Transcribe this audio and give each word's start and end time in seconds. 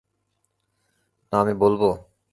না 1.33 1.35
আমি 1.41 1.53
বলবো? 1.53 1.89